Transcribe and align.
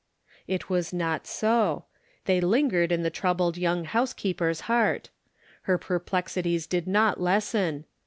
It 0.47 0.67
was 0.67 0.91
not 0.91 1.27
so; 1.27 1.85
they 2.25 2.41
lingered 2.41 2.91
in 2.91 3.03
the 3.03 3.11
troubled 3.11 3.55
young 3.55 3.83
housekeeper's 3.85 4.61
heart. 4.61 5.11
Her 5.69 5.77
perplexities 5.77 6.65
did 6.65 6.87
not 6.87 7.21
lessen. 7.21 7.85